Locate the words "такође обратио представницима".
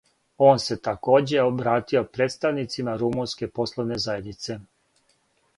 0.87-2.97